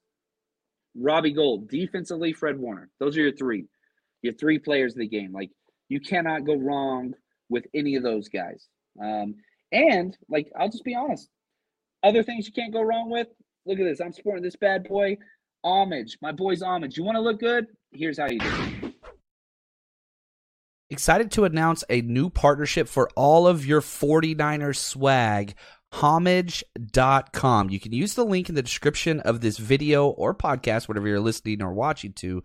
[0.97, 2.91] Robbie Gould, Defensively, Fred Warner.
[3.01, 3.67] Those are your three.
[4.23, 5.33] Your three players of the game.
[5.33, 5.51] Like
[5.89, 7.15] you cannot go wrong
[7.49, 8.69] with any of those guys.
[9.03, 9.35] Um,
[9.73, 11.29] and like I'll just be honest,
[12.03, 13.29] other things you can't go wrong with.
[13.67, 14.01] Look at this.
[14.01, 15.17] I'm sporting this bad boy.
[15.65, 16.19] Homage.
[16.23, 16.97] My boy's homage.
[16.97, 17.67] You want to look good?
[17.93, 18.95] Here's how you do it.
[20.91, 25.55] Excited to announce a new partnership for all of your 49ers swag
[25.95, 27.71] homage.com.
[27.71, 31.21] You can use the link in the description of this video or podcast, whatever you're
[31.21, 32.43] listening or watching to.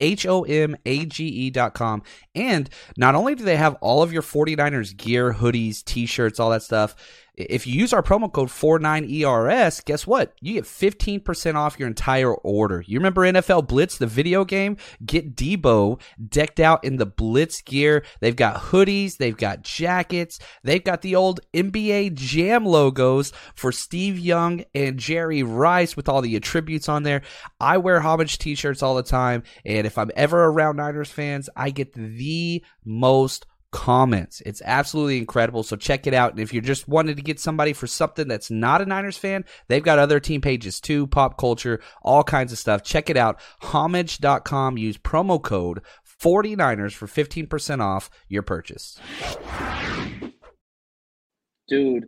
[0.00, 2.02] H O M A G E dot com.
[2.34, 6.50] And not only do they have all of your 49ers gear, hoodies, t shirts, all
[6.50, 6.96] that stuff,
[7.34, 10.34] if you use our promo code 49ERS, guess what?
[10.40, 12.84] You get 15% off your entire order.
[12.86, 14.76] You remember NFL Blitz, the video game?
[15.04, 18.04] Get Deebo decked out in the Blitz gear.
[18.20, 24.18] They've got hoodies, they've got jackets, they've got the old NBA Jam logos for Steve
[24.18, 27.22] Young and Jerry Rice with all the attributes on there.
[27.58, 31.48] I wear homage t shirts all the time, and if I'm ever around Niners fans,
[31.56, 34.40] I get the most comments.
[34.46, 35.64] It's absolutely incredible.
[35.64, 36.30] So check it out.
[36.30, 39.44] And if you're just wanting to get somebody for something that's not a Niners fan,
[39.68, 42.84] they've got other team pages too, pop culture, all kinds of stuff.
[42.84, 43.40] Check it out.
[43.62, 44.78] Homage.com.
[44.78, 45.80] Use promo code
[46.22, 49.00] 49ers for 15% off your purchase.
[51.66, 52.04] Dude,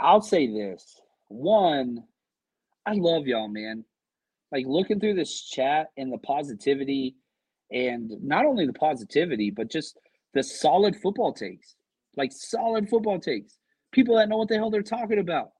[0.00, 1.00] I'll say this.
[1.28, 2.04] One,
[2.86, 3.84] I love y'all, man.
[4.52, 7.16] Like looking through this chat and the positivity,
[7.72, 9.98] and not only the positivity, but just
[10.34, 11.76] the solid football takes,
[12.16, 13.58] like solid football takes.
[13.92, 15.50] People that know what the hell they're talking about.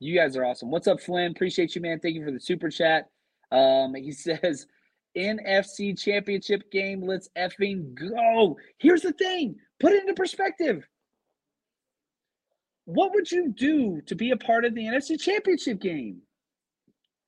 [0.00, 0.70] You guys are awesome.
[0.70, 1.30] What's up, Flynn?
[1.30, 2.00] Appreciate you, man.
[2.00, 3.08] Thank you for the super chat.
[3.52, 4.66] Um, he says,
[5.16, 8.56] NFC championship game, let's effing go.
[8.78, 10.86] Here's the thing put it into perspective.
[12.86, 16.22] What would you do to be a part of the NFC championship game?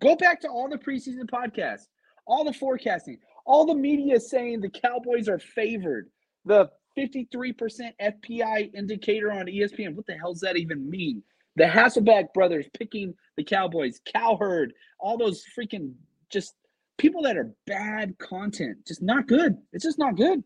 [0.03, 1.87] Go back to all the preseason podcasts,
[2.27, 6.09] all the forecasting, all the media saying the Cowboys are favored
[6.45, 7.55] the 53%
[8.01, 9.95] FPI indicator on ESPN.
[9.95, 11.23] What the hell does that even mean?
[11.57, 15.93] The Hasselbeck brothers picking the Cowboys, Cowherd, all those freaking
[16.31, 16.55] just
[16.99, 19.57] people that are bad content, just not good.
[19.73, 20.43] It's just not good.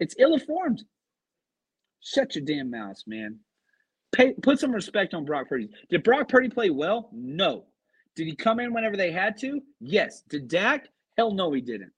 [0.00, 0.84] It's ill informed.
[2.02, 3.38] Shut your damn mouth, man.
[4.12, 5.68] Pay, put some respect on Brock Purdy.
[5.88, 7.10] Did Brock Purdy play well?
[7.12, 7.66] No.
[8.16, 9.60] Did he come in whenever they had to?
[9.80, 10.22] Yes.
[10.28, 10.88] Did Dak?
[11.16, 11.92] Hell no, he didn't.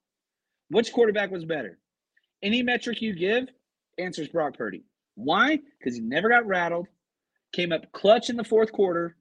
[0.69, 1.79] Which quarterback was better?
[2.43, 3.49] Any metric you give
[3.99, 4.85] answers Brock Purdy.
[5.15, 5.59] Why?
[5.79, 6.87] Because he never got rattled,
[7.53, 9.17] came up clutch in the fourth quarter,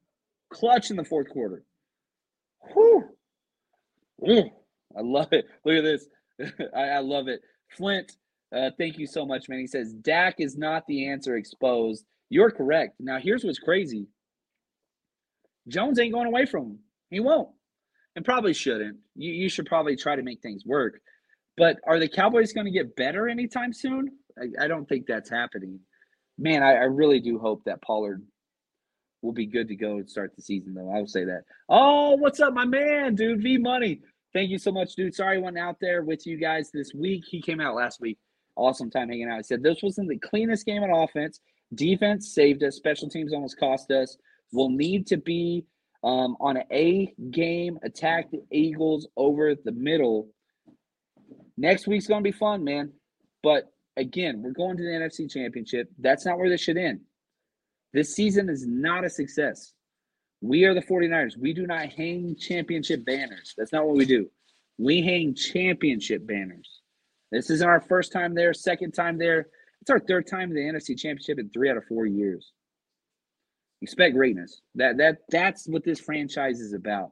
[0.51, 1.63] clutch in the fourth quarter.
[2.73, 3.03] Whew.
[4.27, 4.49] Ooh,
[4.97, 5.45] I love it.
[5.65, 6.07] Look at this.
[6.75, 7.41] I, I, love it.
[7.69, 8.13] Flint,
[8.55, 9.59] uh, thank you so much, man.
[9.59, 12.05] He says Dak is not the answer exposed.
[12.29, 12.95] You're correct.
[12.99, 14.07] Now, here's what's crazy
[15.67, 16.79] Jones ain't going away from him.
[17.09, 17.49] He won't.
[18.15, 18.97] And probably shouldn't.
[19.15, 21.01] You, you should probably try to make things work.
[21.61, 24.09] But are the Cowboys going to get better anytime soon?
[24.35, 25.79] I, I don't think that's happening.
[26.39, 28.23] Man, I, I, really do hope that Pollard
[29.21, 30.89] will be good to go and start the season, though.
[30.89, 31.43] I will say that.
[31.69, 33.43] Oh, what's up, my man, dude?
[33.43, 34.01] V Money.
[34.33, 35.13] Thank you so much, dude.
[35.13, 37.25] Sorry I went out there with you guys this week.
[37.27, 38.17] He came out last week.
[38.55, 39.37] Awesome time hanging out.
[39.37, 41.41] I said this wasn't the cleanest game on offense.
[41.75, 42.77] Defense saved us.
[42.77, 44.17] Special teams almost cost us.
[44.51, 45.67] We'll need to be
[46.03, 50.27] um, on an A game, attack the Eagles over the middle
[51.57, 52.91] Next week's to be fun, man.
[53.43, 55.89] But again, we're going to the NFC Championship.
[55.99, 57.01] That's not where this should end.
[57.93, 59.73] This season is not a success.
[60.41, 61.37] We are the 49ers.
[61.37, 63.53] We do not hang championship banners.
[63.57, 64.29] That's not what we do.
[64.77, 66.81] We hang championship banners.
[67.31, 69.47] This isn't our first time there, second time there.
[69.81, 72.51] It's our third time in the NFC Championship in three out of four years.
[73.81, 74.61] Expect greatness.
[74.75, 77.11] That that that's what this franchise is about.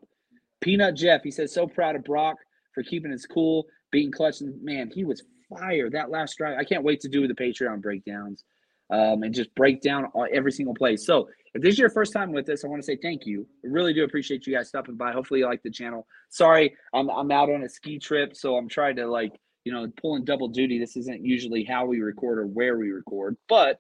[0.62, 2.36] Peanut Jeff, he says, so proud of Brock
[2.74, 4.42] for keeping his cool, beating clutch.
[4.42, 6.58] And man, he was fire that last drive.
[6.58, 8.44] I can't wait to do the Patreon breakdowns
[8.90, 10.96] um, and just break down every single play.
[10.98, 13.48] So if this is your first time with us, I want to say thank you.
[13.64, 15.12] Really do appreciate you guys stopping by.
[15.12, 16.06] Hopefully you like the channel.
[16.30, 19.88] Sorry, I'm I'm out on a ski trip, so I'm trying to like you know
[20.00, 20.80] pulling double duty.
[20.80, 23.80] This isn't usually how we record or where we record, but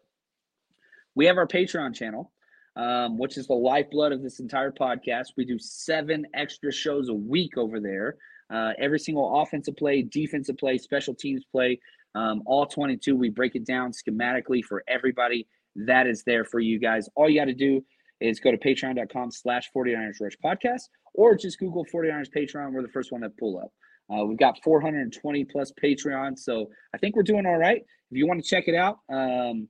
[1.14, 2.32] we have our Patreon channel
[2.80, 5.34] um, which is the lifeblood of this entire podcast.
[5.36, 8.16] We do seven extra shows a week over there.
[8.50, 11.80] Uh, every single offensive play, defensive play, special teams play,
[12.16, 13.16] um, all 22.
[13.16, 15.48] We break it down schematically for everybody.
[15.76, 17.08] That is there for you guys.
[17.16, 17.84] All you got to do
[18.20, 20.84] is go to patreon.com slash 49ers Rush Podcast
[21.14, 22.72] or just Google 49ers Patreon.
[22.74, 23.72] We're the first one that pull up.
[24.12, 27.82] Uh, we've got 420 plus Patreon, so I think we're doing all right.
[28.12, 29.68] If you want to check it out, um,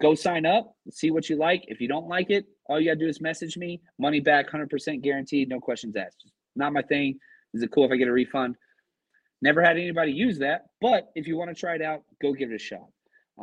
[0.00, 1.64] go sign up, see what you like.
[1.68, 3.80] If you don't like it, all you got to do is message me.
[3.98, 6.30] Money back, 100% guaranteed, no questions asked.
[6.54, 7.18] Not my thing.
[7.54, 8.56] Is it cool if I get a refund?
[9.40, 12.50] Never had anybody use that, but if you want to try it out, go give
[12.50, 12.86] it a shot.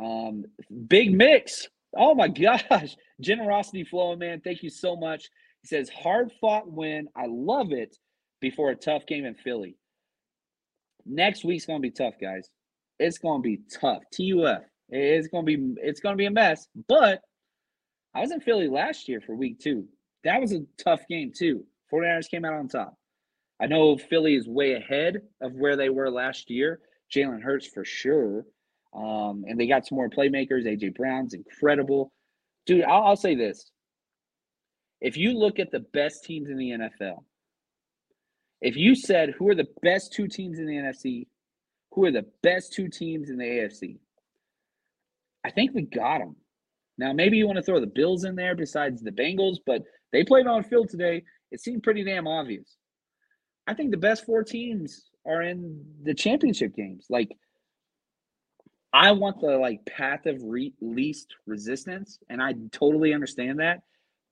[0.00, 0.44] Um,
[0.88, 1.68] big mix.
[1.96, 2.28] Oh my
[2.70, 2.96] gosh.
[3.20, 4.40] Generosity flowing, man.
[4.40, 5.28] Thank you so much.
[5.62, 7.08] He says, hard fought win.
[7.14, 7.96] I love it
[8.40, 9.76] before a tough game in Philly.
[11.04, 12.48] Next week's to be tough, guys.
[12.98, 14.02] It's to be tough.
[14.12, 14.62] TUF.
[14.90, 16.66] It's gonna be it's gonna be a mess.
[16.88, 17.22] But
[18.14, 19.86] I was in Philly last year for week two.
[20.24, 21.64] That was a tough game too.
[21.92, 22.94] 49ers came out on top.
[23.60, 26.80] I know Philly is way ahead of where they were last year.
[27.14, 28.46] Jalen Hurts for sure.
[28.94, 30.64] Um, and they got some more playmakers.
[30.64, 32.12] AJ Brown's incredible.
[32.66, 33.70] Dude, I'll, I'll say this.
[35.00, 37.24] If you look at the best teams in the NFL,
[38.60, 41.26] if you said who are the best two teams in the NFC,
[41.92, 43.98] who are the best two teams in the AFC,
[45.44, 46.36] I think we got them.
[46.98, 50.22] Now, maybe you want to throw the Bills in there besides the Bengals, but they
[50.22, 51.22] played on field today.
[51.50, 52.76] It seemed pretty damn obvious.
[53.70, 57.06] I think the best four teams are in the championship games.
[57.08, 57.30] Like,
[58.92, 63.82] I want the like path of re- least resistance, and I totally understand that.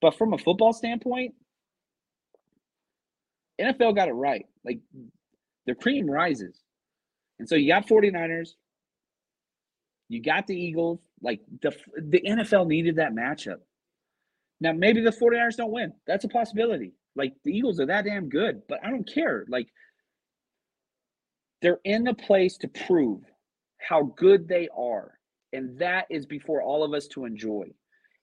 [0.00, 1.34] But from a football standpoint,
[3.60, 4.46] NFL got it right.
[4.64, 4.80] Like,
[5.66, 6.60] the cream rises.
[7.38, 8.54] And so you got 49ers,
[10.08, 10.98] you got the Eagles.
[11.22, 13.58] Like the the NFL needed that matchup.
[14.60, 15.92] Now maybe the 49ers don't win.
[16.08, 16.94] That's a possibility.
[17.18, 19.44] Like the Eagles are that damn good, but I don't care.
[19.48, 19.68] Like
[21.60, 23.22] they're in the place to prove
[23.78, 25.18] how good they are.
[25.52, 27.64] And that is before all of us to enjoy.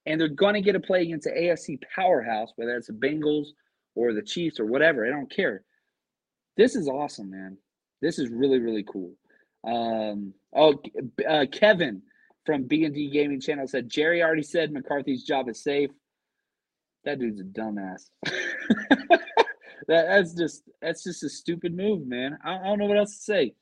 [0.06, 3.48] And they're going to get a play against the AFC powerhouse, whether it's the Bengals
[3.96, 5.06] or the Chiefs or whatever.
[5.06, 5.64] I don't care.
[6.56, 7.58] This is awesome, man.
[8.02, 9.14] This is really, really cool.
[9.68, 10.76] Um, oh,
[11.28, 12.02] uh, Kevin
[12.46, 15.90] from B and D Gaming Channel said Jerry already said McCarthy's job is safe.
[17.06, 18.10] That dude's a dumbass.
[18.26, 19.20] that,
[19.88, 22.38] that's just that's just a stupid move, man.
[22.44, 23.54] I, I, don't know what else to say.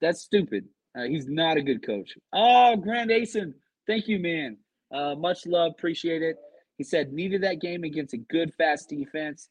[0.00, 0.66] That's stupid.
[0.96, 2.16] Uh, he's not a good coach.
[2.32, 3.54] Oh, Grand Asen,
[3.88, 4.56] thank you, man.
[4.92, 6.36] Uh, much love, appreciate it.
[6.78, 9.48] He said needed that game against a good, fast defense.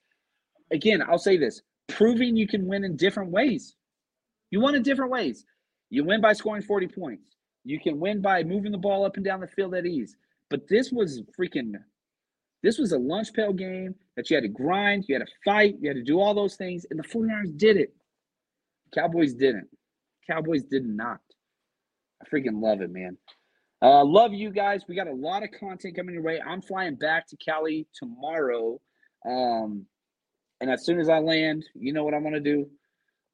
[0.72, 3.76] Again, I'll say this: proving you can win in different ways.
[4.50, 5.46] You won in different ways.
[5.90, 7.36] You win by scoring 40 points.
[7.66, 10.16] You can win by moving the ball up and down the field at ease.
[10.50, 11.74] But this was freaking
[12.64, 15.76] this was a lunch pail game that you had to grind, you had to fight,
[15.80, 17.94] you had to do all those things, and the 49ers did it.
[18.96, 19.68] Cowboys didn't.
[20.26, 21.20] Cowboys did not.
[22.22, 23.18] I freaking love it, man.
[23.82, 24.84] Uh, love you guys.
[24.88, 26.40] We got a lot of content coming your way.
[26.40, 28.80] I'm flying back to Cali tomorrow.
[29.26, 29.86] Um,
[30.62, 32.70] and as soon as I land, you know what I'm gonna do?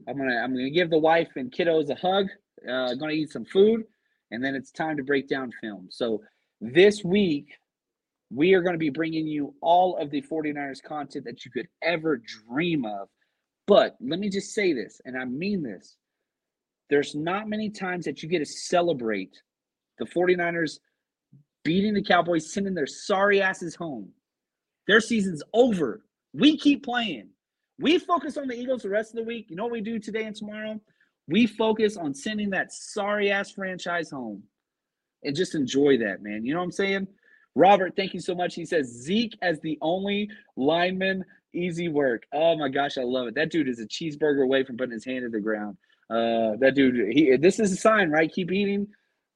[0.08, 2.28] I'm gonna I'm gonna give the wife and kiddos a hug.
[2.68, 3.84] Uh, gonna eat some food,
[4.32, 5.88] and then it's time to break down film.
[5.92, 6.24] So
[6.60, 7.50] this week
[8.32, 11.68] we are going to be bringing you all of the 49ers content that you could
[11.82, 13.10] ever dream of.
[13.66, 15.96] But let me just say this, and I mean this.
[16.90, 19.36] There's not many times that you get to celebrate
[20.00, 20.80] the 49ers
[21.64, 24.10] beating the Cowboys, sending their sorry asses home.
[24.88, 26.04] Their season's over.
[26.34, 27.30] We keep playing.
[27.80, 29.48] We focus on the Eagles the rest of the week.
[29.50, 30.80] You know what we do today and tomorrow?
[31.28, 34.44] We focus on sending that sorry ass franchise home
[35.24, 36.44] and just enjoy that, man.
[36.44, 37.08] You know what I'm saying?
[37.60, 38.56] Robert, thank you so much.
[38.56, 42.24] He says Zeke as the only lineman, easy work.
[42.32, 43.36] Oh my gosh, I love it.
[43.36, 45.76] That dude is a cheeseburger away from putting his hand to the ground.
[46.10, 48.32] Uh, that dude, he this is a sign, right?
[48.32, 48.88] Keep eating.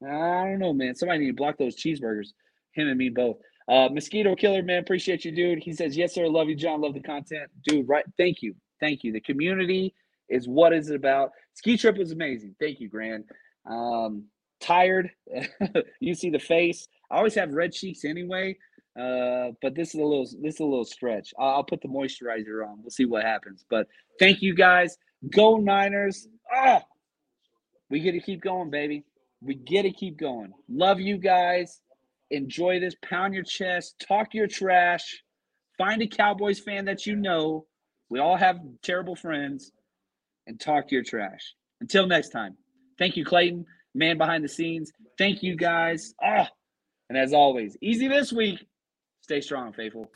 [0.02, 0.96] I don't know, man.
[0.96, 2.30] Somebody need to block those cheeseburgers.
[2.72, 3.38] Him and me both.
[3.68, 5.60] Uh, Mosquito Killer, man, appreciate you, dude.
[5.60, 6.28] He says, Yes, sir.
[6.28, 6.80] Love you, John.
[6.80, 7.52] Love the content.
[7.68, 8.06] Dude, right.
[8.18, 8.56] Thank you.
[8.80, 9.12] Thank you.
[9.12, 9.94] The community
[10.30, 11.32] is what is it about.
[11.56, 12.56] Ski trip was amazing.
[12.58, 13.26] Thank you, Grand.
[13.70, 14.26] Um,
[14.62, 15.12] tired.
[16.00, 16.88] you see the face.
[17.14, 18.57] I always have red cheeks anyway.
[18.99, 21.34] Uh, but this is a little this is a little stretch.
[21.39, 22.82] I'll, I'll put the moisturizer on.
[22.82, 23.66] We'll see what happens.
[23.70, 23.88] But
[24.20, 24.97] thank you guys.
[25.30, 26.28] Go Niners.
[26.53, 26.84] Ah,
[27.89, 29.03] we get to keep going, baby.
[29.41, 30.53] We get to keep going.
[30.70, 31.82] Love you guys.
[32.30, 32.95] Enjoy this.
[33.03, 33.95] Pound your chest.
[34.07, 35.24] Talk your trash.
[35.78, 37.66] Find a Cowboys fan that you know.
[38.09, 39.72] We all have terrible friends.
[40.45, 41.55] And talk your trash.
[41.82, 42.57] Until next time.
[42.99, 44.91] Thank you, Clayton, man behind the scenes.
[45.18, 46.14] Thank you guys.
[46.24, 46.49] Ah,
[47.10, 48.66] and as always, easy this week.
[49.22, 50.12] Stay strong, faithful.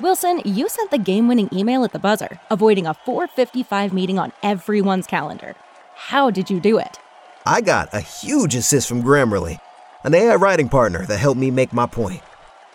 [0.00, 4.32] Wilson, you sent the game winning email at the buzzer, avoiding a 455 meeting on
[4.42, 5.54] everyone's calendar.
[5.94, 6.98] How did you do it?
[7.46, 9.58] I got a huge assist from Grammarly,
[10.02, 12.22] an AI writing partner that helped me make my point.